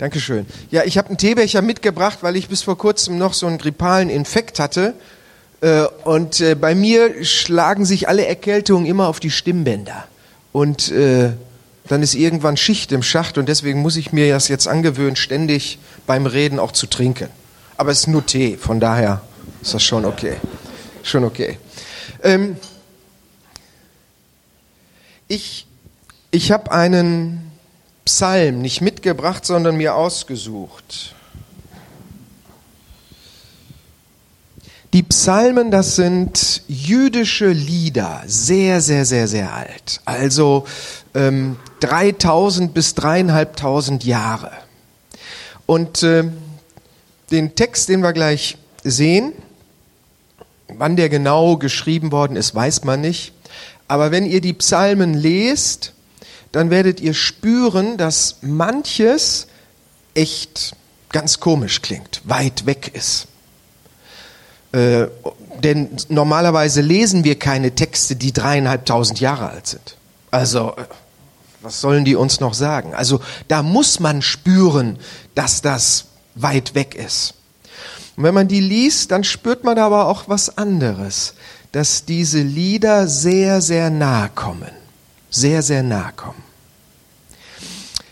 [0.00, 0.46] Dankeschön.
[0.70, 4.08] Ja, ich habe einen Teebecher mitgebracht, weil ich bis vor kurzem noch so einen grippalen
[4.08, 4.94] Infekt hatte.
[5.60, 10.08] Äh, und äh, bei mir schlagen sich alle Erkältungen immer auf die Stimmbänder.
[10.52, 11.32] Und äh,
[11.86, 15.78] dann ist irgendwann Schicht im Schacht und deswegen muss ich mir das jetzt angewöhnen, ständig
[16.06, 17.28] beim Reden auch zu trinken.
[17.76, 19.20] Aber es ist nur Tee, von daher
[19.60, 20.36] ist das schon okay.
[21.02, 21.58] Schon okay.
[22.22, 22.56] Ähm,
[25.28, 25.66] ich
[26.30, 27.49] ich habe einen
[28.04, 31.14] Psalm nicht mitgebracht, sondern mir ausgesucht.
[34.92, 40.00] Die Psalmen, das sind jüdische Lieder, sehr, sehr, sehr, sehr alt.
[40.04, 40.66] Also
[41.14, 44.50] ähm, 3000 bis dreieinhalbtausend Jahre.
[45.66, 46.24] Und äh,
[47.30, 49.32] den Text, den wir gleich sehen,
[50.66, 53.32] wann der genau geschrieben worden ist, weiß man nicht.
[53.86, 55.92] Aber wenn ihr die Psalmen lest,
[56.52, 59.46] dann werdet ihr spüren, dass manches
[60.14, 60.74] echt
[61.12, 63.26] ganz komisch klingt, weit weg ist.
[64.72, 65.06] Äh,
[65.62, 69.96] denn normalerweise lesen wir keine Texte, die dreieinhalbtausend Jahre alt sind.
[70.30, 70.84] Also, äh,
[71.62, 72.94] was sollen die uns noch sagen?
[72.94, 74.98] Also, da muss man spüren,
[75.34, 77.34] dass das weit weg ist.
[78.16, 81.34] Und wenn man die liest, dann spürt man aber auch was anderes,
[81.72, 84.79] dass diese Lieder sehr, sehr nahe kommen
[85.30, 86.42] sehr, sehr nahe kommen.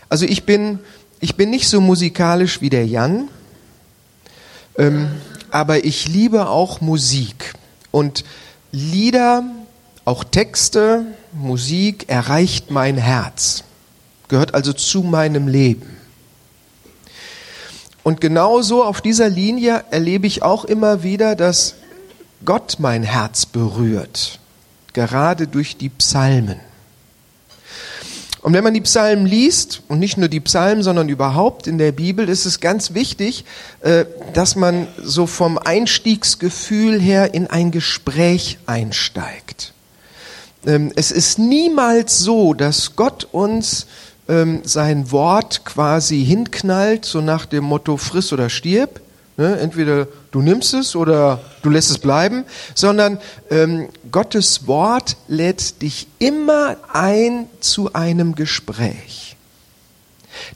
[0.09, 0.79] Also ich bin,
[1.19, 3.27] ich bin nicht so musikalisch wie der Jan,
[4.77, 5.09] ähm,
[5.51, 7.53] aber ich liebe auch Musik.
[7.91, 8.23] Und
[8.71, 9.43] Lieder,
[10.05, 13.63] auch Texte, Musik erreicht mein Herz,
[14.27, 15.97] gehört also zu meinem Leben.
[18.03, 21.75] Und genauso auf dieser Linie erlebe ich auch immer wieder, dass
[22.45, 24.39] Gott mein Herz berührt,
[24.93, 26.59] gerade durch die Psalmen.
[28.41, 31.91] Und wenn man die Psalmen liest, und nicht nur die Psalmen, sondern überhaupt in der
[31.91, 33.43] Bibel, ist es ganz wichtig,
[33.81, 39.73] äh, dass man so vom Einstiegsgefühl her in ein Gespräch einsteigt.
[40.65, 43.87] Ähm, es ist niemals so, dass Gott uns
[44.29, 49.01] ähm, sein Wort quasi hinknallt, so nach dem Motto friss oder stirb,
[49.39, 49.57] Ne?
[49.57, 52.43] Entweder du nimmst es oder du lässt es bleiben,
[52.75, 53.19] sondern
[53.49, 59.37] ähm, Gottes Wort lädt dich immer ein zu einem Gespräch.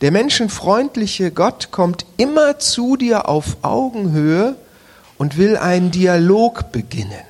[0.02, 4.58] Der menschenfreundliche Gott kommt immer zu dir auf Augenhöhe
[5.18, 7.24] und will einen Dialog beginnen.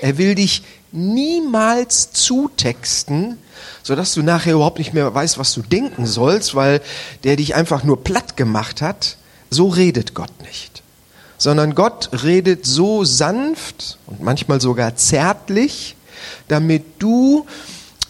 [0.00, 3.38] Er will dich niemals zutexten,
[3.82, 6.80] sodass du nachher überhaupt nicht mehr weißt, was du denken sollst, weil
[7.24, 9.16] der dich einfach nur platt gemacht hat.
[9.50, 10.71] So redet Gott nicht
[11.42, 15.96] sondern Gott redet so sanft und manchmal sogar zärtlich,
[16.46, 17.46] damit du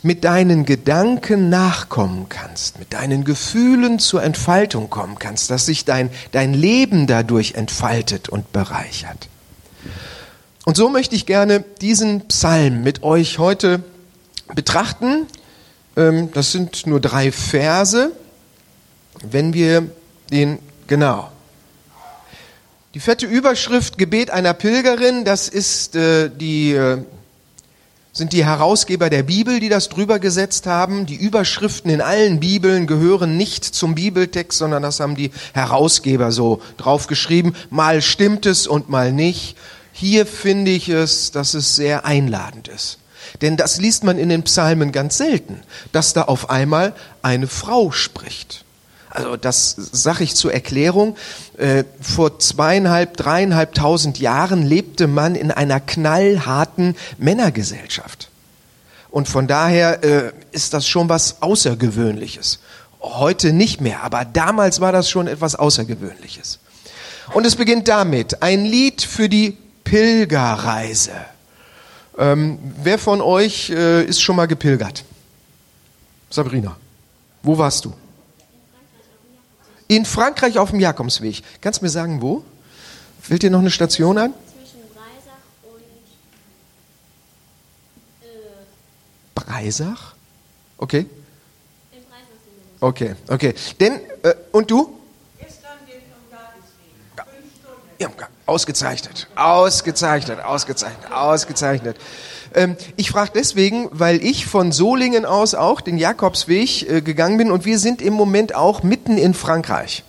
[0.03, 6.11] mit deinen Gedanken nachkommen kannst, mit deinen Gefühlen zur Entfaltung kommen kannst, dass sich dein,
[6.33, 9.31] dein Leben dadurch entfaltet und bereichert.
[10.67, 13.83] Und so möchte ich gerne diesen Psalm mit euch heute
[14.55, 15.27] betrachten.
[15.97, 18.13] Ähm, das sind nur drei Verse.
[19.23, 19.89] Wenn wir
[20.31, 21.32] den, genau,
[22.95, 26.99] die fette Überschrift Gebet einer Pilgerin, das ist äh, die äh,
[28.13, 31.07] sind die Herausgeber der Bibel, die das drüber gesetzt haben.
[31.07, 36.61] Die Überschriften in allen Bibeln gehören nicht zum Bibeltext, sondern das haben die Herausgeber so
[36.77, 37.57] draufgeschrieben.
[37.71, 39.57] Mal stimmt es und mal nicht.
[39.93, 42.99] Hier finde ich es, dass es sehr einladend ist.
[43.41, 47.93] Denn das liest man in den Psalmen ganz selten, dass da auf einmal eine Frau
[47.93, 48.65] spricht.
[49.15, 51.17] Also das sage ich zur Erklärung.
[51.59, 58.31] Äh, vor zweieinhalb, dreieinhalbtausend Jahren lebte man in einer knallharten Männergesellschaft.
[59.11, 62.61] Und von daher äh, ist das schon was Außergewöhnliches.
[63.03, 66.59] Heute nicht mehr, aber damals war das schon etwas Außergewöhnliches.
[67.35, 71.13] Und es beginnt damit, ein Lied für die Pilgerreise.
[72.17, 75.05] Ähm, wer von euch äh, ist schon mal gepilgert?
[76.31, 76.77] Sabrina,
[77.43, 77.93] wo warst du?
[79.93, 81.43] In Frankreich auf dem Jakobsweg.
[81.61, 82.43] Kannst du mir sagen, wo?
[83.21, 84.33] Fällt dir noch eine Station an?
[84.47, 85.83] Zwischen Breisach und.
[88.23, 88.31] Äh
[89.35, 90.15] Breisach?
[90.79, 91.01] Okay.
[91.93, 93.55] In Breisach Okay, okay.
[93.79, 94.99] Denn, äh, und du?
[95.39, 96.01] Gestern den
[98.01, 98.09] ja,
[98.47, 101.99] ausgezeichnet, ausgezeichnet, ausgezeichnet, ausgezeichnet.
[102.55, 107.51] Ähm, ich frage deswegen, weil ich von Solingen aus auch den Jakobsweg äh, gegangen bin
[107.51, 110.05] und wir sind im Moment auch mitten in Frankreich.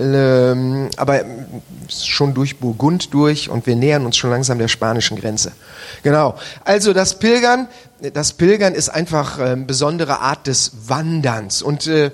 [0.00, 1.22] Ähm, aber
[1.88, 5.50] schon durch Burgund durch und wir nähern uns schon langsam der spanischen Grenze.
[6.04, 6.36] Genau.
[6.64, 7.66] Also das Pilgern,
[8.12, 12.12] das Pilgern ist einfach eine besondere Art des Wanderns und äh,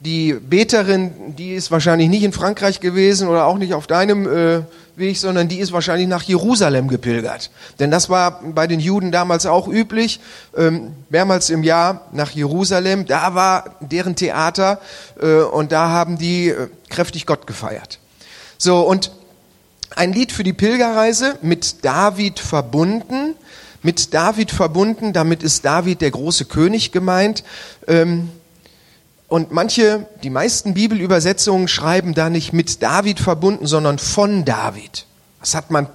[0.00, 4.62] die Beterin, die ist wahrscheinlich nicht in Frankreich gewesen oder auch nicht auf deinem äh,
[4.98, 7.50] Weg, sondern die ist wahrscheinlich nach Jerusalem gepilgert.
[7.78, 10.20] Denn das war bei den Juden damals auch üblich,
[10.56, 13.06] ähm, mehrmals im Jahr nach Jerusalem.
[13.06, 14.80] Da war deren Theater
[15.20, 17.98] äh, und da haben die äh, kräftig Gott gefeiert.
[18.58, 19.12] So, und
[19.94, 23.34] ein Lied für die Pilgerreise mit David verbunden.
[23.82, 27.44] Mit David verbunden, damit ist David der große König gemeint.
[27.86, 28.30] Ähm,
[29.28, 35.04] und manche, die meisten Bibelübersetzungen schreiben da nicht mit David verbunden, sondern von David.
[35.40, 35.86] Das hat man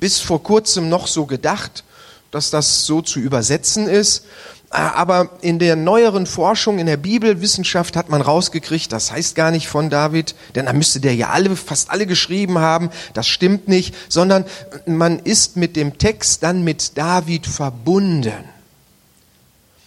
[0.00, 1.84] bis vor kurzem noch so gedacht,
[2.30, 4.24] dass das so zu übersetzen ist.
[4.70, 9.68] Aber in der neueren Forschung, in der Bibelwissenschaft hat man rausgekriegt, das heißt gar nicht
[9.68, 12.88] von David, denn da müsste der ja alle, fast alle geschrieben haben.
[13.12, 14.46] Das stimmt nicht, sondern
[14.86, 18.51] man ist mit dem Text dann mit David verbunden.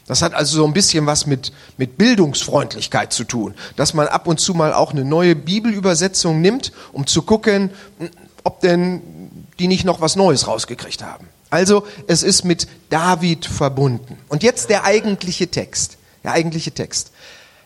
[0.08, 4.28] Das hat also so ein bisschen was mit, mit Bildungsfreundlichkeit zu tun, dass man ab
[4.28, 7.72] und zu mal auch eine neue Bibelübersetzung nimmt, um zu gucken,
[8.44, 9.02] ob denn
[9.58, 11.28] die nicht noch was Neues rausgekriegt haben.
[11.50, 14.18] Also es ist mit David verbunden.
[14.28, 15.98] Und jetzt der eigentliche Text.
[16.24, 17.12] Der eigentliche Text.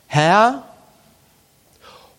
[0.08, 0.64] Herr,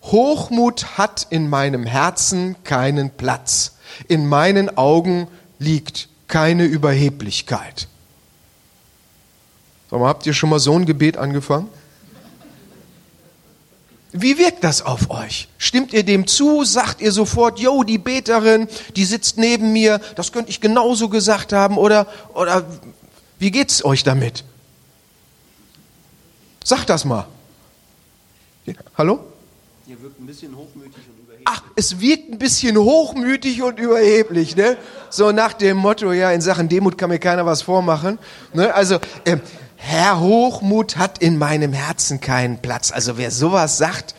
[0.03, 3.73] Hochmut hat in meinem Herzen keinen Platz.
[4.07, 5.27] In meinen Augen
[5.59, 7.87] liegt keine Überheblichkeit.
[9.91, 11.67] Sag mal, habt ihr schon mal so ein Gebet angefangen?
[14.13, 15.49] Wie wirkt das auf euch?
[15.57, 16.63] Stimmt ihr dem zu?
[16.63, 21.51] Sagt ihr sofort, yo, die Beterin, die sitzt neben mir, das könnte ich genauso gesagt
[21.51, 22.65] haben oder, oder
[23.37, 24.45] wie geht's euch damit?
[26.63, 27.27] Sagt das mal.
[28.65, 29.19] Ja, hallo?
[29.87, 31.45] Ihr wirkt ein bisschen hochmütig und überheblich.
[31.45, 34.77] Ach, es wirkt ein bisschen hochmütig und überheblich, ne?
[35.09, 38.19] So nach dem Motto, ja, in Sachen Demut kann mir keiner was vormachen.
[38.53, 38.73] Ne?
[38.73, 39.37] Also, äh,
[39.83, 42.91] Herr Hochmut hat in meinem Herzen keinen Platz.
[42.91, 44.13] Also wer sowas sagt,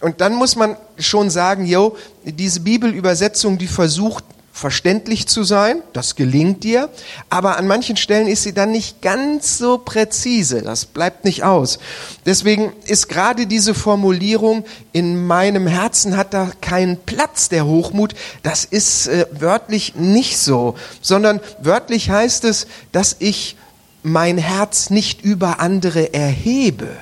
[0.00, 4.22] und dann muss man schon sagen, yo, diese Bibelübersetzung, die versucht
[4.52, 6.90] verständlich zu sein, das gelingt dir,
[7.30, 11.78] aber an manchen Stellen ist sie dann nicht ganz so präzise, das bleibt nicht aus.
[12.26, 18.64] Deswegen ist gerade diese Formulierung, in meinem Herzen hat da keinen Platz der Hochmut, das
[18.64, 23.56] ist äh, wörtlich nicht so, sondern wörtlich heißt es, dass ich
[24.02, 26.96] mein Herz nicht über andere erhebe.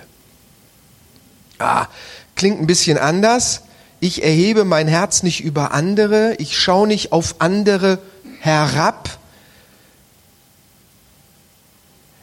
[1.59, 1.87] Ah,
[2.35, 3.63] klingt ein bisschen anders.
[4.01, 7.99] Ich erhebe mein Herz nicht über andere, ich schaue nicht auf andere
[8.41, 9.19] herab.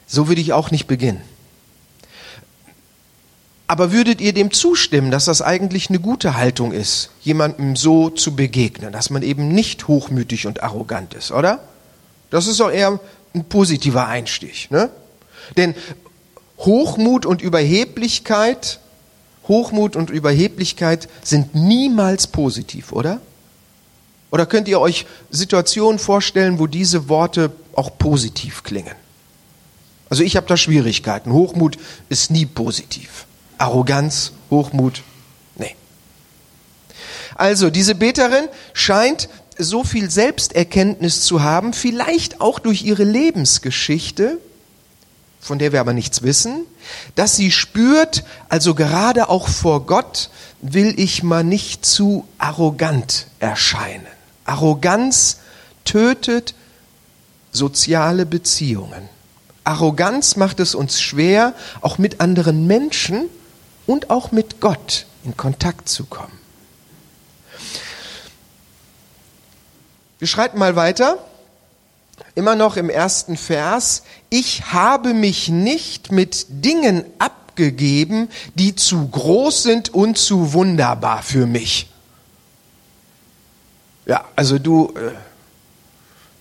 [0.06, 1.22] So würde ich auch nicht beginnen.
[3.66, 8.36] Aber würdet ihr dem zustimmen, dass das eigentlich eine gute Haltung ist, jemandem so zu
[8.36, 11.60] begegnen, dass man eben nicht hochmütig und arrogant ist, oder?
[12.30, 13.00] Das ist doch eher
[13.34, 14.70] ein positiver Einstich.
[14.70, 14.90] Ne?
[15.56, 15.74] Denn
[16.58, 18.80] Hochmut und Überheblichkeit,
[19.48, 23.20] Hochmut und Überheblichkeit sind niemals positiv, oder?
[24.30, 28.94] Oder könnt ihr euch Situationen vorstellen, wo diese Worte auch positiv klingen?
[30.08, 31.32] Also ich habe da Schwierigkeiten.
[31.32, 31.76] Hochmut
[32.08, 33.26] ist nie positiv.
[33.58, 35.02] Arroganz, Hochmut,
[35.56, 35.74] nee.
[37.36, 39.28] Also diese Beterin scheint
[39.58, 44.38] so viel Selbsterkenntnis zu haben, vielleicht auch durch ihre Lebensgeschichte,
[45.40, 46.64] von der wir aber nichts wissen,
[47.14, 54.06] dass sie spürt, also gerade auch vor Gott will ich mal nicht zu arrogant erscheinen.
[54.44, 55.38] Arroganz
[55.84, 56.54] tötet
[57.52, 59.08] soziale Beziehungen.
[59.64, 63.26] Arroganz macht es uns schwer, auch mit anderen Menschen
[63.86, 66.43] und auch mit Gott in Kontakt zu kommen.
[70.24, 71.18] Wir schreiten mal weiter.
[72.34, 74.04] Immer noch im ersten Vers.
[74.30, 81.44] Ich habe mich nicht mit Dingen abgegeben, die zu groß sind und zu wunderbar für
[81.44, 81.90] mich.
[84.06, 85.12] Ja, also du äh,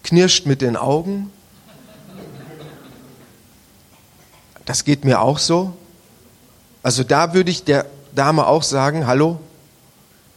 [0.02, 1.30] knirscht mit den Augen.
[4.64, 5.76] Das geht mir auch so.
[6.84, 7.86] Also da würde ich der
[8.16, 9.42] Dame auch sagen, hallo,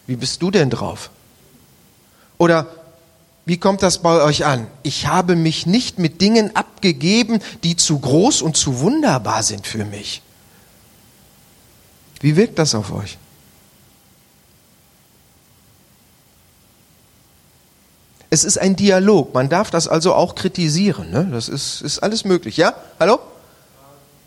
[0.08, 1.10] wie bist du denn drauf?
[2.38, 2.66] Oder
[3.46, 4.66] wie kommt das bei euch an?
[4.82, 9.84] Ich habe mich nicht mit Dingen abgegeben, die zu groß und zu wunderbar sind für
[9.84, 10.20] mich.
[12.20, 13.18] Wie wirkt das auf euch?
[18.30, 19.32] Es ist ein Dialog.
[19.32, 21.10] Man darf das also auch kritisieren.
[21.10, 21.28] Ne?
[21.30, 22.56] Das ist, ist alles möglich.
[22.56, 22.74] Ja?
[22.98, 23.20] Hallo?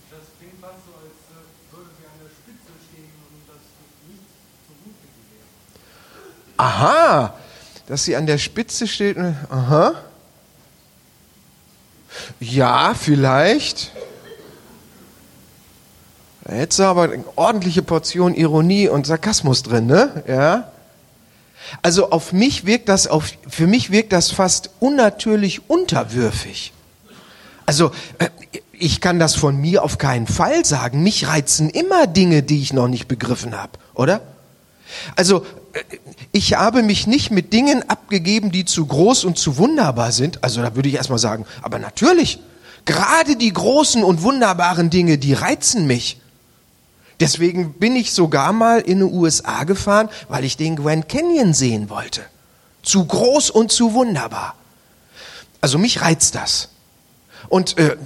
[0.10, 3.60] Das klingt fast so, als äh, würde sie an der Spitze stehen und das
[4.08, 4.24] nicht
[4.66, 7.34] so gut mit Aha,
[7.90, 9.18] dass sie an der Spitze steht.
[9.18, 9.96] Aha.
[12.40, 13.92] Ja, vielleicht.
[16.44, 20.24] Da hättest du aber eine ordentliche Portion Ironie und Sarkasmus drin, ne?
[20.28, 20.72] Ja.
[21.82, 26.74] Also auf mich wirkt das, auf, für mich wirkt das fast unnatürlich unterwürfig.
[27.66, 28.30] Also äh,
[28.72, 31.02] ich kann das von mir auf keinen Fall sagen.
[31.02, 34.22] Mich reizen immer Dinge, die ich noch nicht begriffen habe, oder?
[35.16, 35.46] Also
[36.32, 40.44] ich habe mich nicht mit Dingen abgegeben, die zu groß und zu wunderbar sind.
[40.44, 42.40] Also da würde ich erstmal sagen, aber natürlich,
[42.86, 46.20] gerade die großen und wunderbaren Dinge, die reizen mich.
[47.20, 51.90] Deswegen bin ich sogar mal in den USA gefahren, weil ich den Grand Canyon sehen
[51.90, 52.22] wollte.
[52.82, 54.56] Zu groß und zu wunderbar.
[55.62, 56.70] Also mich reizt das.
[57.50, 57.98] Und äh,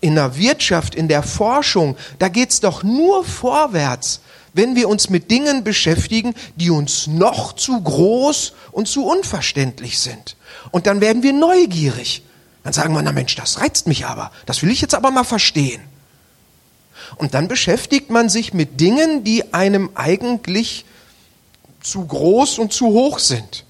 [0.00, 4.20] in der Wirtschaft, in der Forschung, da geht's doch nur vorwärts,
[4.56, 10.36] wenn wir uns mit Dingen beschäftigen, die uns noch zu groß und zu unverständlich sind.
[10.70, 12.22] Und dann werden wir neugierig.
[12.64, 14.32] Dann sagen wir, na Mensch, das reizt mich aber.
[14.46, 15.82] Das will ich jetzt aber mal verstehen.
[17.16, 20.86] Und dann beschäftigt man sich mit Dingen, die einem eigentlich
[21.82, 23.64] zu groß und zu hoch sind.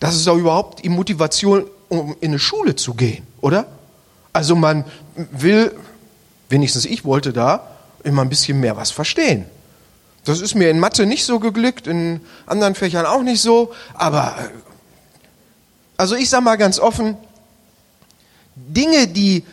[0.00, 3.66] Das ist auch überhaupt die Motivation, um in eine Schule zu gehen, oder?
[4.32, 5.74] Also man will,
[6.48, 7.70] wenigstens ich wollte da,
[8.02, 9.46] immer ein bisschen mehr was verstehen.
[10.26, 14.36] Das ist mir in Mathe nicht so geglückt, in anderen Fächern auch nicht so, aber
[14.38, 14.48] äh,
[15.96, 17.16] also ich sage mal ganz offen,
[18.54, 19.44] Dinge, die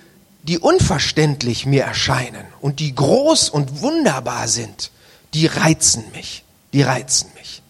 [0.43, 4.91] die unverständlich mir erscheinen und die groß und wunderbar sind,
[5.33, 6.43] die reizen mich.
[6.73, 7.61] Die reizen mich.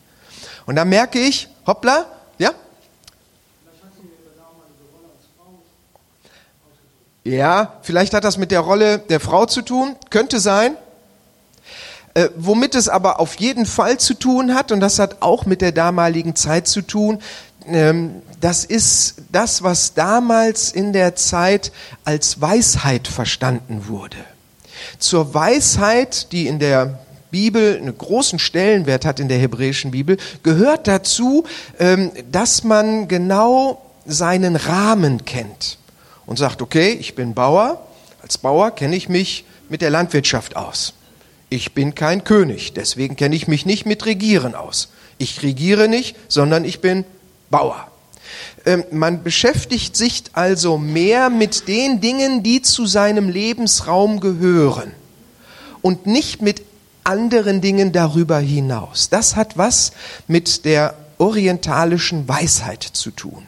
[0.65, 2.05] Und da merke ich, hoppla,
[2.39, 2.51] ja?
[7.23, 10.75] Ja, vielleicht hat das mit der Rolle der Frau zu tun, könnte sein.
[12.15, 15.61] Äh, womit es aber auf jeden Fall zu tun hat, und das hat auch mit
[15.61, 17.19] der damaligen Zeit zu tun,
[17.67, 21.71] ähm, das ist das, was damals in der Zeit
[22.03, 24.17] als Weisheit verstanden wurde.
[24.99, 26.99] Zur Weisheit, die in der
[27.31, 31.45] Bibel einen großen Stellenwert hat in der hebräischen Bibel, gehört dazu,
[31.79, 35.79] ähm, dass man genau seinen Rahmen kennt
[36.27, 37.83] und sagt, okay, ich bin Bauer,
[38.21, 40.93] als Bauer kenne ich mich mit der Landwirtschaft aus.
[41.53, 44.87] Ich bin kein König, deswegen kenne ich mich nicht mit Regieren aus.
[45.19, 47.05] Ich regiere nicht, sondern ich bin
[47.51, 47.91] Bauer.
[48.65, 54.93] Ähm, man beschäftigt sich also mehr mit den Dingen, die zu seinem Lebensraum gehören
[55.83, 56.63] und nicht mit
[57.03, 59.09] anderen Dingen darüber hinaus.
[59.09, 59.91] Das hat was
[60.27, 63.47] mit der orientalischen Weisheit zu tun.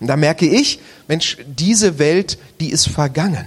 [0.00, 3.44] Und da merke ich, Mensch, diese Welt, die ist vergangen.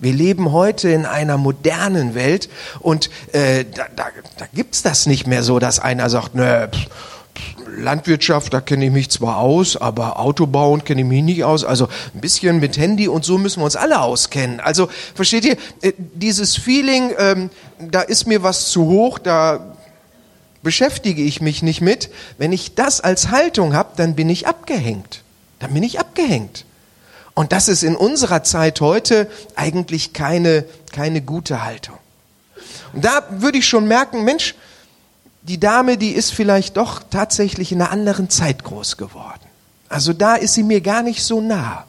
[0.00, 2.48] Wir leben heute in einer modernen Welt
[2.80, 4.06] und äh, da, da,
[4.38, 6.88] da gibt's das nicht mehr so, dass einer sagt, nö, pff,
[7.76, 11.64] Landwirtschaft, da kenne ich mich zwar aus, aber Autobauen kenne ich mich nicht aus.
[11.64, 14.60] Also ein bisschen mit Handy und so müssen wir uns alle auskennen.
[14.60, 19.76] Also versteht ihr, äh, dieses Feeling, ähm, da ist mir was zu hoch, da
[20.62, 22.10] beschäftige ich mich nicht mit.
[22.38, 25.22] Wenn ich das als Haltung habe, dann bin ich abgehängt.
[25.58, 26.64] Dann bin ich abgehängt.
[27.34, 31.96] Und das ist in unserer Zeit heute eigentlich keine, keine gute Haltung.
[32.92, 34.54] Und da würde ich schon merken, Mensch,
[35.42, 39.40] die Dame, die ist vielleicht doch tatsächlich in einer anderen Zeit groß geworden.
[39.88, 41.84] Also da ist sie mir gar nicht so nah.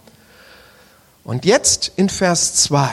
[1.24, 2.90] Und jetzt in Vers 2,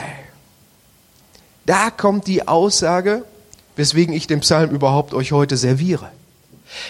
[1.65, 3.23] da kommt die Aussage,
[3.75, 6.11] weswegen ich den Psalm überhaupt euch heute serviere.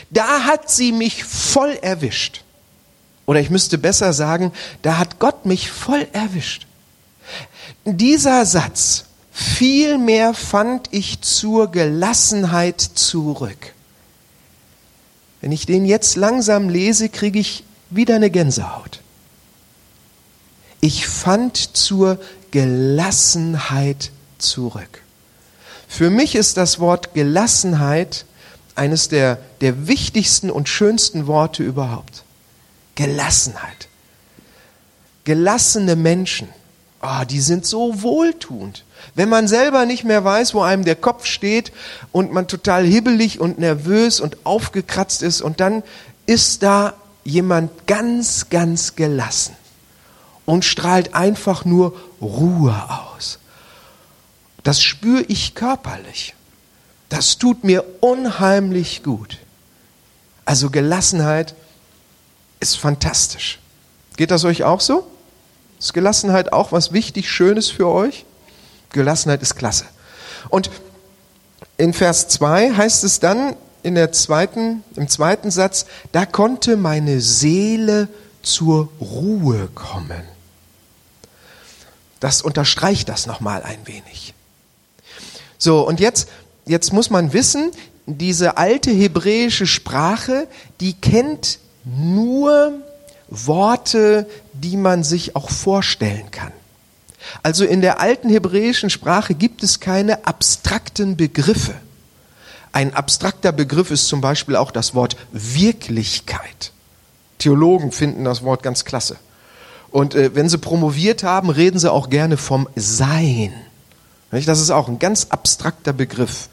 [0.09, 2.43] Da hat sie mich voll erwischt.
[3.29, 6.65] Oder ich müsste besser sagen, da hat Gott mich voll erwischt.
[7.85, 13.73] Dieser Satz Vielmehr fand ich zur Gelassenheit zurück.
[15.41, 18.99] Wenn ich den jetzt langsam lese, kriege ich wieder eine Gänsehaut.
[20.81, 22.19] Ich fand zur
[22.49, 24.09] Gelassenheit
[24.39, 25.03] zurück.
[25.87, 28.25] Für mich ist das Wort Gelassenheit
[28.73, 32.23] eines der, der wichtigsten und schönsten Worte überhaupt.
[32.99, 33.87] Gelassenheit.
[35.23, 36.49] Gelassene Menschen,
[37.01, 38.83] oh, die sind so wohltuend.
[39.15, 41.71] Wenn man selber nicht mehr weiß, wo einem der Kopf steht
[42.11, 45.81] und man total hibbelig und nervös und aufgekratzt ist und dann
[46.25, 49.55] ist da jemand ganz, ganz gelassen
[50.45, 53.39] und strahlt einfach nur Ruhe aus.
[54.63, 56.35] Das spüre ich körperlich.
[57.07, 59.37] Das tut mir unheimlich gut.
[60.43, 61.55] Also Gelassenheit
[62.59, 63.59] ist fantastisch.
[64.17, 65.07] Geht das euch auch so?
[65.79, 68.25] Ist Gelassenheit auch was wichtig Schönes für euch?
[68.91, 69.85] Gelassenheit ist klasse.
[70.49, 70.69] Und
[71.77, 77.21] in Vers 2 heißt es dann in der zweiten, im zweiten Satz, da konnte meine
[77.21, 78.09] Seele
[78.41, 80.23] zur Ruhe kommen.
[82.19, 84.33] Das unterstreicht das nochmal ein wenig.
[85.57, 86.27] So, und jetzt,
[86.65, 87.71] jetzt muss man wissen,
[88.05, 90.47] diese alte hebräische Sprache,
[90.81, 92.73] die kennt nur
[93.29, 96.51] Worte, die man sich auch vorstellen kann.
[97.43, 101.75] Also in der alten hebräischen Sprache gibt es keine abstrakten Begriffe.
[102.71, 106.71] Ein abstrakter Begriff ist zum Beispiel auch das Wort Wirklichkeit.
[107.39, 109.17] Theologen finden das Wort ganz klasse.
[109.91, 113.53] Und äh, wenn sie promoviert haben, reden sie auch gerne vom Sein.
[114.31, 116.49] Das ist auch ein ganz abstrakter Begriff.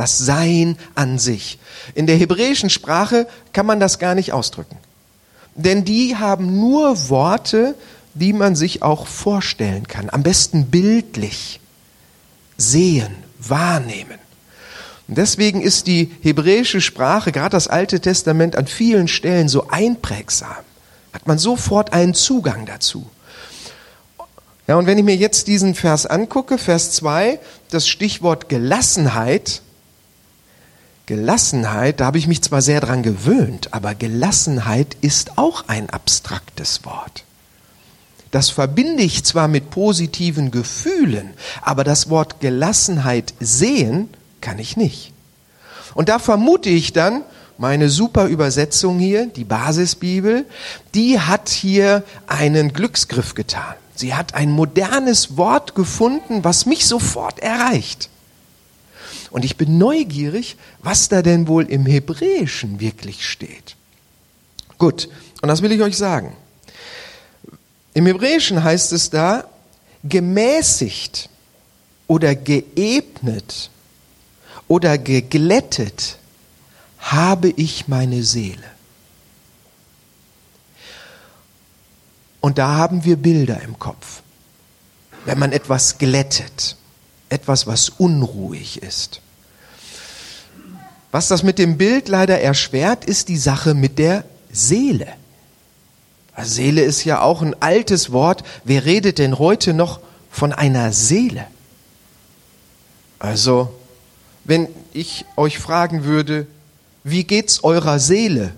[0.00, 1.58] Das Sein an sich.
[1.94, 4.78] In der hebräischen Sprache kann man das gar nicht ausdrücken.
[5.56, 7.74] Denn die haben nur Worte,
[8.14, 10.08] die man sich auch vorstellen kann.
[10.08, 11.60] Am besten bildlich.
[12.56, 14.18] Sehen, wahrnehmen.
[15.06, 20.64] Und deswegen ist die hebräische Sprache, gerade das Alte Testament, an vielen Stellen so einprägsam.
[21.12, 23.04] Hat man sofort einen Zugang dazu.
[24.66, 27.38] Ja, und wenn ich mir jetzt diesen Vers angucke, Vers 2,
[27.70, 29.60] das Stichwort Gelassenheit,
[31.10, 36.84] Gelassenheit, da habe ich mich zwar sehr dran gewöhnt, aber Gelassenheit ist auch ein abstraktes
[36.84, 37.24] Wort.
[38.30, 41.30] Das verbinde ich zwar mit positiven Gefühlen,
[41.62, 44.08] aber das Wort Gelassenheit sehen
[44.40, 45.12] kann ich nicht.
[45.94, 47.22] Und da vermute ich dann,
[47.58, 50.46] meine super Übersetzung hier, die Basisbibel,
[50.94, 53.74] die hat hier einen Glücksgriff getan.
[53.96, 58.10] Sie hat ein modernes Wort gefunden, was mich sofort erreicht.
[59.30, 63.76] Und ich bin neugierig, was da denn wohl im Hebräischen wirklich steht.
[64.78, 65.08] Gut,
[65.40, 66.36] und das will ich euch sagen.
[67.94, 69.44] Im Hebräischen heißt es da,
[70.02, 71.28] gemäßigt
[72.06, 73.70] oder geebnet
[74.68, 76.18] oder geglättet
[76.98, 78.64] habe ich meine Seele.
[82.40, 84.22] Und da haben wir Bilder im Kopf.
[85.24, 86.76] Wenn man etwas glättet,
[87.30, 89.20] etwas, was unruhig ist.
[91.10, 95.08] Was das mit dem Bild leider erschwert, ist die Sache mit der Seele.
[96.44, 98.44] Seele ist ja auch ein altes Wort.
[98.64, 101.46] Wer redet denn heute noch von einer Seele?
[103.18, 103.74] Also,
[104.44, 106.46] wenn ich euch fragen würde,
[107.04, 108.52] wie geht's eurer Seele?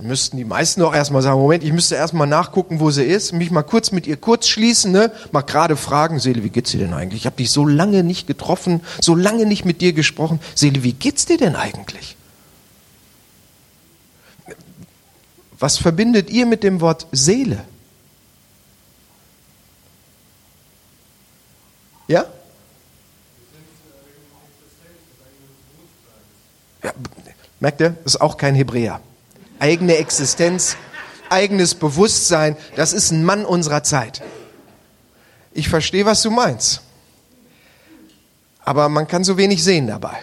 [0.00, 3.32] Dann müssten die meisten auch erstmal sagen, Moment, ich müsste erstmal nachgucken, wo sie ist,
[3.32, 5.12] mich mal kurz mit ihr kurz schließen, ne?
[5.30, 7.20] mal gerade fragen, Seele, wie geht's dir denn eigentlich?
[7.20, 10.40] Ich habe dich so lange nicht getroffen, so lange nicht mit dir gesprochen.
[10.54, 12.16] Seele, wie geht's dir denn eigentlich?
[15.58, 17.62] Was verbindet ihr mit dem Wort Seele?
[22.08, 22.24] Ja?
[26.82, 26.92] ja
[27.60, 27.90] merkt ihr?
[28.02, 29.02] Das ist auch kein Hebräer
[29.60, 30.76] eigene Existenz,
[31.28, 32.56] eigenes Bewusstsein.
[32.74, 34.22] Das ist ein Mann unserer Zeit.
[35.52, 36.82] Ich verstehe, was du meinst.
[38.64, 40.16] Aber man kann so wenig sehen dabei.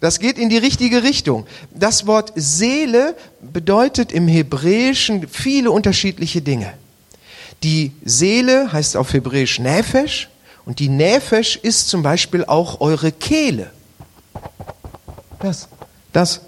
[0.00, 1.46] Das geht in die richtige Richtung.
[1.70, 6.74] Das Wort Seele bedeutet im Hebräischen viele unterschiedliche Dinge.
[7.62, 10.28] Die Seele heißt auf Hebräisch Nefesh
[10.64, 13.70] und die Nefesh ist zum Beispiel auch eure Kehle.
[15.38, 15.68] Das,
[16.12, 16.40] das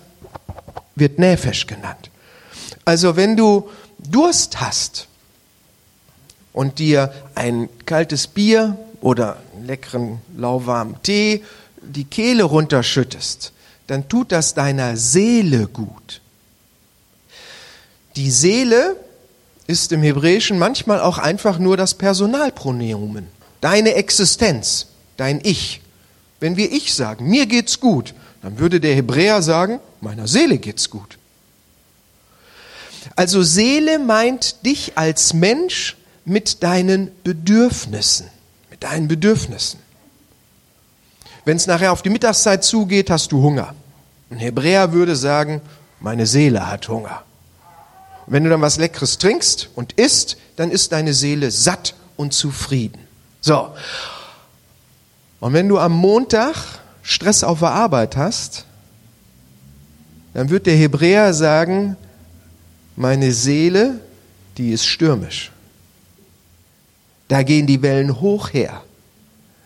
[0.95, 2.11] wird Nefesh genannt.
[2.85, 5.09] Also wenn du Durst hast
[6.53, 11.43] und dir ein kaltes Bier oder einen leckeren lauwarmen Tee
[11.83, 13.53] die Kehle runterschüttest,
[13.87, 16.21] dann tut das deiner Seele gut.
[18.17, 18.97] Die Seele
[19.67, 23.27] ist im Hebräischen manchmal auch einfach nur das Personalpronomen,
[23.61, 25.81] deine Existenz, dein Ich.
[26.41, 30.89] Wenn wir Ich sagen, mir geht's gut, dann würde der Hebräer sagen, meiner Seele geht's
[30.91, 31.19] gut.
[33.17, 38.29] Also Seele meint dich als Mensch mit deinen Bedürfnissen,
[38.71, 39.81] mit deinen Bedürfnissen.
[41.45, 43.75] Wenn es nachher auf die Mittagszeit zugeht, hast du Hunger.
[44.31, 45.61] Ein Hebräer würde sagen,
[46.01, 47.23] meine Seele hat Hunger.
[48.27, 52.33] Und wenn du dann was Leckeres trinkst und isst, dann ist deine Seele satt und
[52.33, 53.07] zufrieden.
[53.41, 53.75] So.
[55.41, 56.55] Und wenn du am Montag
[57.03, 58.65] Stress auf der Arbeit hast,
[60.35, 61.97] dann wird der Hebräer sagen,
[62.97, 64.01] meine Seele,
[64.59, 65.53] die ist stürmisch.
[67.29, 68.83] Da gehen die Wellen hoch her.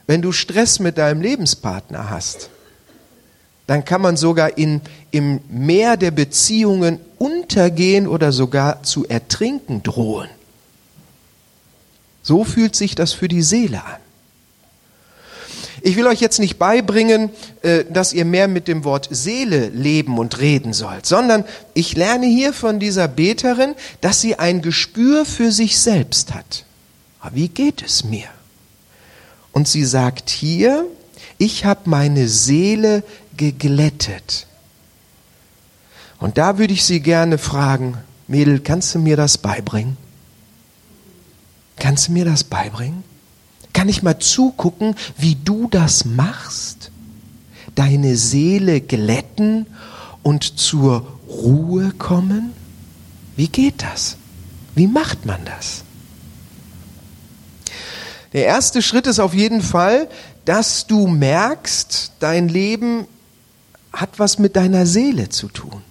[0.07, 2.51] Wenn du Stress mit deinem Lebenspartner hast,
[3.67, 10.31] dann kann man sogar in, im Meer der Beziehungen untergehen oder sogar zu ertrinken drohen.
[12.23, 14.01] So fühlt sich das für die Seele an.
[15.83, 17.31] Ich will euch jetzt nicht beibringen,
[17.63, 22.27] äh, dass ihr mehr mit dem Wort Seele leben und reden sollt, sondern ich lerne
[22.27, 26.65] hier von dieser Beterin, dass sie ein Gespür für sich selbst hat.
[27.33, 28.29] Wie geht es mir?
[29.53, 30.87] Und sie sagt hier,
[31.37, 33.03] ich habe meine Seele
[33.37, 34.47] geglättet.
[36.19, 39.97] Und da würde ich Sie gerne fragen, Mädel, kannst du mir das beibringen?
[41.77, 43.05] Kannst du mir das beibringen?
[43.79, 46.91] Kann ich mal zugucken, wie du das machst?
[47.77, 49.67] Deine Seele glätten
[50.25, 52.55] und zur Ruhe kommen?
[53.37, 54.17] Wie geht das?
[54.75, 55.85] Wie macht man das?
[58.33, 60.09] Der erste Schritt ist auf jeden Fall,
[60.45, 63.07] dass du merkst, dein Leben
[63.93, 65.83] hat was mit deiner Seele zu tun.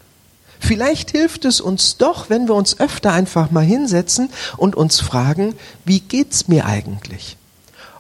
[0.59, 5.55] Vielleicht hilft es uns doch, wenn wir uns öfter einfach mal hinsetzen und uns fragen,
[5.85, 7.37] wie geht's mir eigentlich?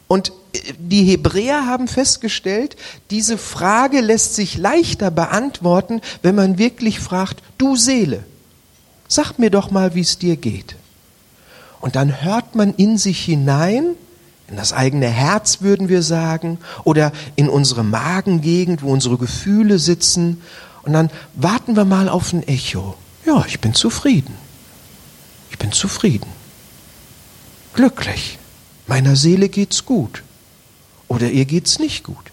[0.07, 2.75] Und äh, die Hebräer haben festgestellt,
[3.09, 8.23] diese Frage lässt sich leichter beantworten, wenn man wirklich fragt, du Seele,
[9.07, 10.75] sag mir doch mal, wie es dir geht.
[11.79, 13.95] Und dann hört man in sich hinein,
[14.47, 20.41] in das eigene Herz würden wir sagen, oder in unsere Magengegend, wo unsere Gefühle sitzen.
[20.83, 22.95] Und dann warten wir mal auf ein Echo.
[23.25, 24.35] Ja, ich bin zufrieden.
[25.51, 26.29] Ich bin zufrieden.
[27.73, 28.39] Glücklich.
[28.87, 30.23] Meiner Seele geht's gut.
[31.07, 32.31] Oder ihr geht's nicht gut.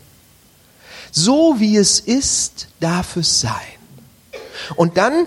[1.13, 3.53] So wie es ist, darf es sein.
[4.77, 5.27] Und dann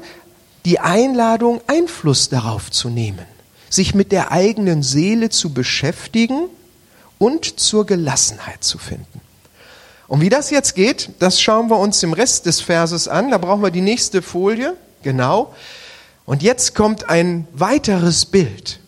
[0.66, 3.26] die Einladung, Einfluss darauf zu nehmen,
[3.70, 6.50] sich mit der eigenen Seele zu beschäftigen
[7.20, 9.22] und zur Gelassenheit zu finden.
[10.08, 13.32] Und wie das jetzt geht, das schauen wir uns im Rest des Verses an.
[13.32, 14.76] Da brauchen wir die nächste Folie.
[15.04, 15.54] Genau.
[16.26, 18.80] Und jetzt kommt ein weiteres Bild.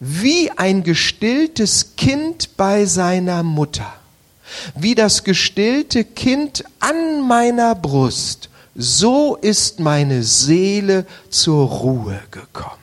[0.00, 3.92] Wie ein gestilltes Kind bei seiner Mutter.
[4.74, 8.48] Wie das gestillte Kind an meiner Brust.
[8.74, 12.80] So ist meine Seele zur Ruhe gekommen.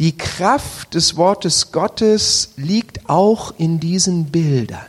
[0.00, 4.86] Die Kraft des Wortes Gottes liegt auch in diesen Bildern.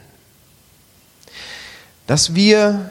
[2.08, 2.90] Dass wir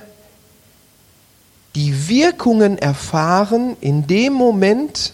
[1.75, 5.13] die Wirkungen erfahren in dem Moment,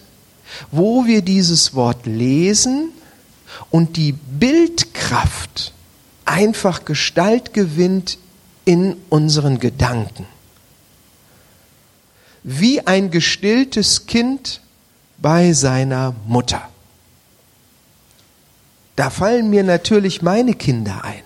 [0.70, 2.90] wo wir dieses Wort lesen
[3.70, 5.72] und die Bildkraft
[6.24, 8.18] einfach Gestalt gewinnt
[8.64, 10.26] in unseren Gedanken.
[12.42, 14.60] Wie ein gestilltes Kind
[15.18, 16.68] bei seiner Mutter.
[18.96, 21.22] Da fallen mir natürlich meine Kinder ein.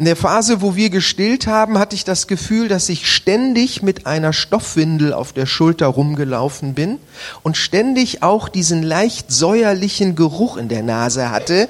[0.00, 4.06] In der Phase, wo wir gestillt haben, hatte ich das Gefühl, dass ich ständig mit
[4.06, 6.98] einer Stoffwindel auf der Schulter rumgelaufen bin
[7.42, 11.68] und ständig auch diesen leicht säuerlichen Geruch in der Nase hatte,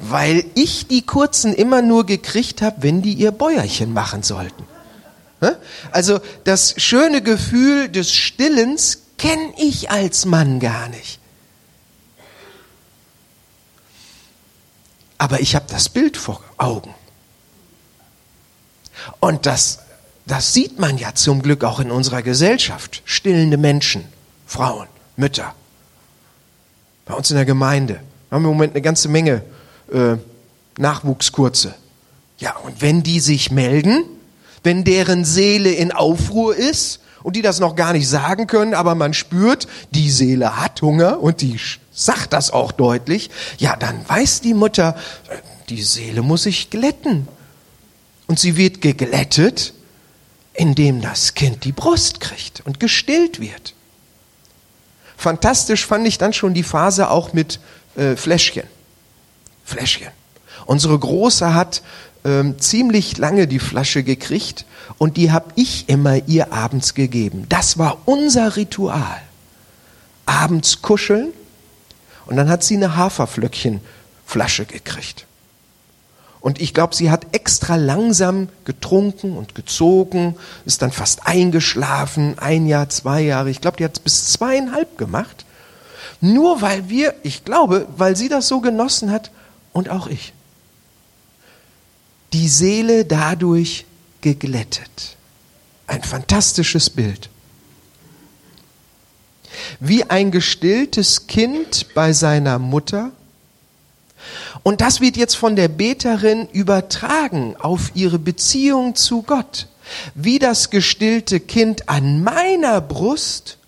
[0.00, 4.64] weil ich die Kurzen immer nur gekriegt habe, wenn die ihr Bäuerchen machen sollten.
[5.92, 11.20] Also das schöne Gefühl des Stillens kenne ich als Mann gar nicht.
[15.20, 16.94] aber ich habe das Bild vor Augen.
[19.18, 19.80] Und das,
[20.26, 23.02] das sieht man ja zum Glück auch in unserer Gesellschaft.
[23.04, 24.04] Stillende Menschen,
[24.46, 24.86] Frauen,
[25.16, 25.54] Mütter.
[27.06, 29.42] Bei uns in der Gemeinde haben wir im Moment eine ganze Menge
[29.92, 30.16] äh,
[30.78, 31.74] Nachwuchskurze.
[32.38, 34.04] Ja, und wenn die sich melden,
[34.62, 38.94] wenn deren Seele in Aufruhr ist und die das noch gar nicht sagen können, aber
[38.94, 41.58] man spürt, die Seele hat Hunger und die
[41.92, 44.96] sagt das auch deutlich, ja, dann weiß die Mutter,
[45.68, 47.28] die Seele muss sich glätten.
[48.30, 49.74] Und sie wird geglättet,
[50.54, 53.74] indem das Kind die Brust kriegt und gestillt wird.
[55.16, 57.58] Fantastisch fand ich dann schon die Phase auch mit
[57.96, 58.68] äh, Fläschchen.
[59.64, 60.12] Fläschchen.
[60.64, 61.82] Unsere Große hat
[62.24, 64.64] ähm, ziemlich lange die Flasche gekriegt
[64.96, 67.46] und die habe ich immer ihr abends gegeben.
[67.48, 69.20] Das war unser Ritual.
[70.24, 71.32] Abends kuscheln
[72.26, 75.26] und dann hat sie eine Haferflöckchenflasche gekriegt.
[76.40, 82.66] Und ich glaube, sie hat extra langsam getrunken und gezogen, ist dann fast eingeschlafen, ein
[82.66, 83.50] Jahr, zwei Jahre.
[83.50, 85.44] Ich glaube, die hat es bis zweieinhalb gemacht.
[86.22, 89.30] Nur weil wir, ich glaube, weil sie das so genossen hat
[89.72, 90.32] und auch ich.
[92.32, 93.84] Die Seele dadurch
[94.20, 95.16] geglättet.
[95.86, 97.30] Ein fantastisches Bild
[99.78, 103.12] wie ein gestilltes Kind bei seiner Mutter.
[104.62, 109.68] Und das wird jetzt von der Beterin übertragen auf ihre Beziehung zu Gott.
[110.14, 113.58] Wie das gestillte Kind an meiner Brust,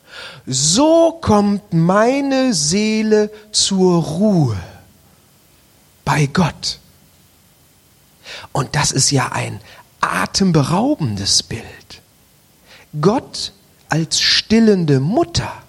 [0.46, 4.56] so kommt meine Seele zur Ruhe
[6.04, 6.78] bei Gott.
[8.52, 9.60] Und das ist ja ein
[10.00, 11.62] atemberaubendes Bild.
[13.00, 13.52] Gott
[13.88, 15.62] als stillende Mutter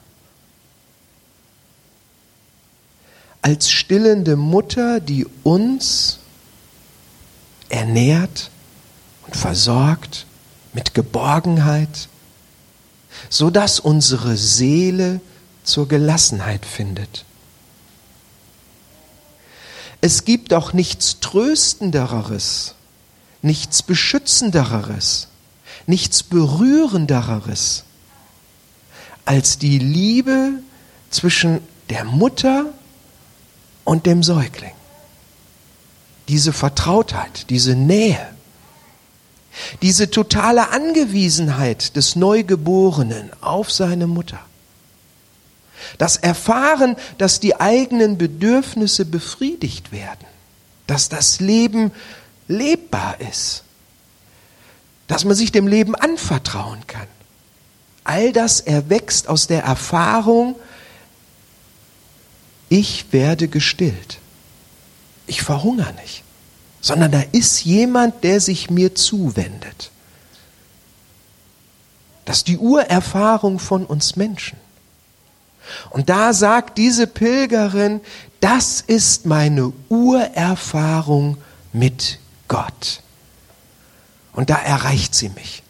[3.43, 6.19] als stillende Mutter, die uns
[7.67, 8.49] ernährt
[9.27, 10.25] und versorgt
[10.71, 12.07] mit Geborgenheit,
[13.29, 15.19] so dass unsere Seele
[15.63, 17.25] zur Gelassenheit findet.
[19.99, 22.75] Es gibt auch nichts Tröstenderes,
[23.41, 25.27] nichts Beschützenderes,
[25.85, 27.83] nichts Berührenderes
[29.25, 30.53] als die Liebe
[31.09, 32.73] zwischen der Mutter
[33.83, 34.71] und dem Säugling.
[36.27, 38.33] Diese Vertrautheit, diese Nähe,
[39.81, 44.39] diese totale Angewiesenheit des Neugeborenen auf seine Mutter.
[45.97, 50.25] Das Erfahren, dass die eigenen Bedürfnisse befriedigt werden,
[50.87, 51.91] dass das Leben
[52.47, 53.63] lebbar ist,
[55.07, 57.07] dass man sich dem Leben anvertrauen kann.
[58.05, 60.55] All das erwächst aus der Erfahrung,
[62.73, 64.17] ich werde gestillt.
[65.27, 66.23] Ich verhungere nicht,
[66.81, 69.91] sondern da ist jemand, der sich mir zuwendet.
[72.25, 74.57] Das ist die Urerfahrung von uns Menschen.
[75.91, 78.01] Und da sagt diese Pilgerin,
[78.39, 81.37] das ist meine Urerfahrung
[81.73, 83.03] mit Gott.
[84.33, 85.61] Und da erreicht sie mich.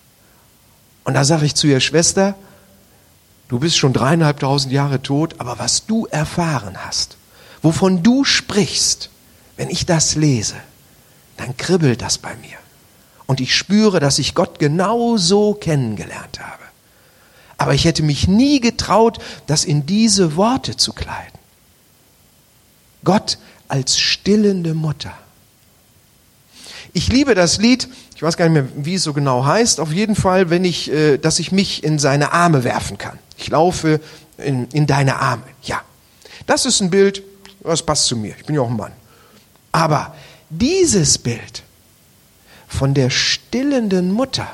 [1.03, 2.35] Und da sage ich zu ihr, Schwester,
[3.53, 7.17] du bist schon dreieinhalbtausend Jahre tot, aber was du erfahren hast,
[7.61, 9.11] wovon du sprichst,
[9.57, 10.55] wenn ich das lese,
[11.37, 12.57] dann kribbelt das bei mir.
[13.27, 16.63] Und ich spüre, dass ich Gott genau so kennengelernt habe.
[17.57, 21.37] Aber ich hätte mich nie getraut, das in diese Worte zu kleiden.
[23.03, 23.37] Gott
[23.67, 25.13] als stillende Mutter.
[26.91, 29.93] Ich liebe das Lied, ich weiß gar nicht mehr, wie es so genau heißt, auf
[29.93, 33.19] jeden Fall, wenn ich, äh, dass ich mich in seine Arme werfen kann.
[33.37, 33.99] Ich laufe
[34.37, 35.43] in, in deine Arme.
[35.63, 35.81] Ja,
[36.45, 37.23] das ist ein Bild,
[37.61, 38.35] das passt zu mir.
[38.37, 38.93] Ich bin ja auch ein Mann.
[39.71, 40.15] Aber
[40.49, 41.63] dieses Bild
[42.67, 44.47] von der stillenden Mutter,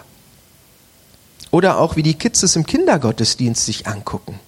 [1.52, 4.40] oder auch wie die Kids es im Kindergottesdienst sich angucken.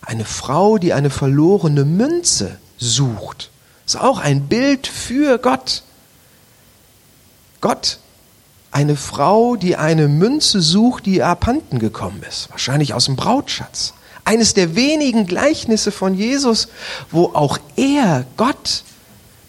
[0.00, 3.50] Eine Frau, die eine verlorene Münze sucht,
[3.84, 5.82] ist auch ein Bild für Gott.
[7.60, 7.98] Gott,
[8.70, 13.94] eine Frau, die eine Münze sucht, die abhanden gekommen ist, wahrscheinlich aus dem Brautschatz.
[14.24, 16.68] Eines der wenigen Gleichnisse von Jesus,
[17.10, 18.84] wo auch er Gott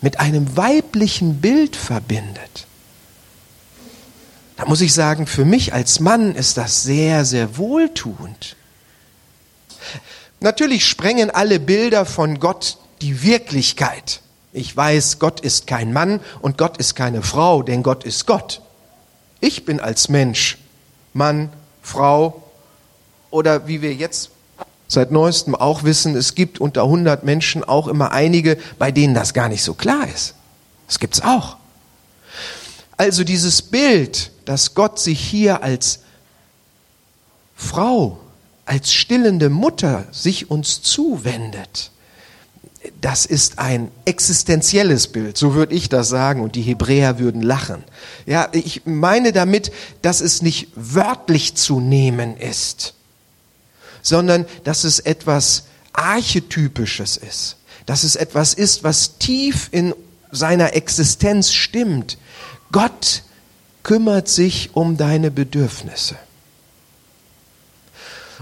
[0.01, 2.65] mit einem weiblichen Bild verbindet.
[4.57, 8.55] Da muss ich sagen, für mich als Mann ist das sehr, sehr wohltuend.
[10.39, 14.21] Natürlich sprengen alle Bilder von Gott die Wirklichkeit.
[14.53, 18.61] Ich weiß, Gott ist kein Mann und Gott ist keine Frau, denn Gott ist Gott.
[19.41, 20.57] Ich bin als Mensch
[21.13, 21.49] Mann,
[21.81, 22.43] Frau
[23.31, 24.29] oder wie wir jetzt
[24.87, 29.33] seit neuestem auch wissen, es gibt unter 100 Menschen auch immer einige, bei denen das
[29.33, 30.35] gar nicht so klar ist.
[30.87, 31.57] Das gibt's auch.
[32.97, 36.01] Also dieses Bild, dass Gott sich hier als
[37.55, 38.19] Frau,
[38.65, 41.91] als stillende Mutter sich uns zuwendet,
[43.01, 47.83] das ist ein existenzielles Bild, so würde ich das sagen, und die Hebräer würden lachen.
[48.27, 49.71] Ja, ich meine damit,
[50.03, 52.93] dass es nicht wörtlich zu nehmen ist,
[54.03, 59.95] sondern dass es etwas Archetypisches ist, dass es etwas ist, was tief in
[60.31, 62.19] seiner Existenz stimmt,
[62.71, 63.23] Gott
[63.81, 66.15] kümmert sich um deine Bedürfnisse.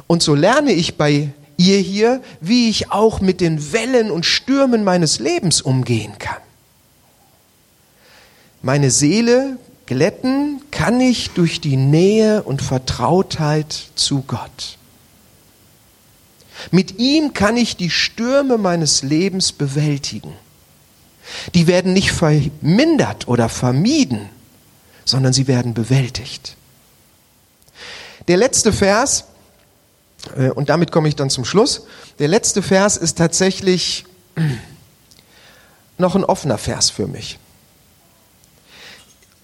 [0.06, 4.84] Und so lerne ich bei ihr hier, wie ich auch mit den Wellen und Stürmen
[4.84, 6.42] meines Lebens umgehen kann.
[8.62, 14.78] Meine Seele glätten kann ich durch die Nähe und Vertrautheit zu Gott.
[16.72, 20.34] Mit ihm kann ich die Stürme meines Lebens bewältigen.
[21.54, 24.30] Die werden nicht vermindert oder vermieden,
[25.06, 26.56] sondern sie werden bewältigt.
[28.28, 29.26] Der letzte Vers,
[30.56, 31.84] und damit komme ich dann zum Schluss,
[32.20, 34.06] der letzte Vers ist tatsächlich
[35.98, 37.40] noch ein offener Vers für mich.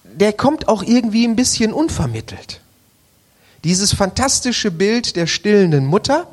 [0.04, 2.60] Der kommt auch irgendwie ein bisschen unvermittelt.
[3.64, 6.26] Dieses fantastische Bild der stillenden Mutter.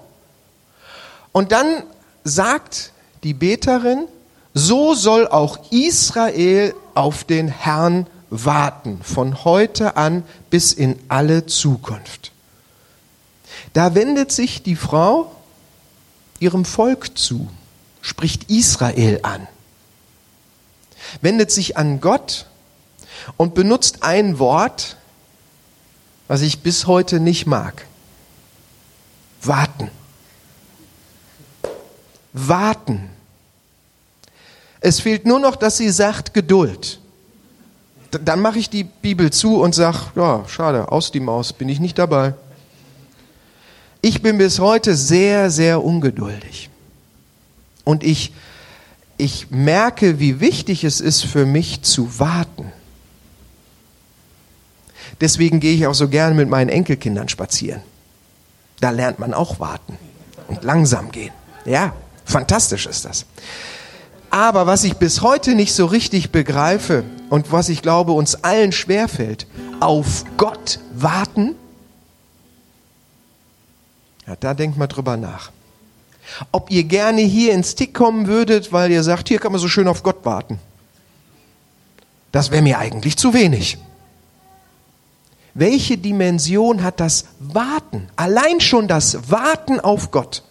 [1.31, 1.83] Und dann
[2.23, 2.91] sagt
[3.23, 4.07] die Beterin,
[4.53, 12.32] so soll auch Israel auf den Herrn warten, von heute an bis in alle Zukunft.
[13.73, 15.35] Da wendet sich die Frau
[16.39, 17.49] ihrem Volk zu,
[18.01, 19.47] spricht Israel an,
[21.21, 22.45] wendet sich an Gott
[23.37, 24.97] und benutzt ein Wort,
[26.27, 27.85] was ich bis heute nicht mag.
[29.41, 29.89] Warten.
[32.31, 33.09] Warten.
[34.79, 36.99] Es fehlt nur noch, dass sie sagt Geduld.
[38.13, 41.69] D dann mache ich die Bibel zu und sage, ja, schade, aus die Maus, bin
[41.69, 42.33] ich nicht dabei.
[44.05, 46.69] Ich bin bis heute sehr, sehr ungeduldig.
[47.85, 48.33] Und ich,
[49.15, 52.73] ich merke, wie wichtig es ist für mich zu warten.
[55.21, 57.81] Deswegen gehe ich auch so gerne mit meinen Enkelkindern spazieren.
[58.81, 59.97] Da lernt man auch warten
[60.49, 61.31] und langsam gehen.
[61.63, 63.25] Ja, fantastisch ist das.
[64.29, 68.73] Aber was ich bis heute nicht so richtig begreife und was ich glaube uns allen
[68.73, 69.47] schwerfällt,
[69.79, 71.55] auf Gott warten,
[74.27, 75.51] ja, da denkt mal drüber nach.
[76.51, 79.67] Ob ihr gerne hier ins Tick kommen würdet, weil ihr sagt, hier kann man so
[79.67, 80.59] schön auf Gott warten.
[82.31, 83.77] Das wäre mir eigentlich zu wenig.
[85.53, 88.07] Welche Dimension hat das Warten?
[88.15, 90.43] Allein schon das Warten auf Gott.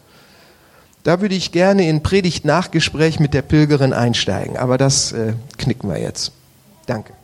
[1.02, 5.90] Da würde ich gerne in Predigt Nachgespräch mit der Pilgerin einsteigen, aber das äh, knicken
[5.90, 6.30] wir jetzt.
[6.87, 7.14] Danke.